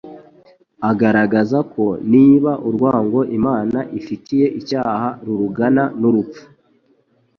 Agaragaza 0.89 1.57
ko 1.73 1.83
niba 2.13 2.51
urwango 2.67 3.19
Imana 3.37 3.79
ifitiye 3.99 4.45
icyaha 4.59 5.07
rurugana 5.25 5.83
n'urupfu, 5.99 6.43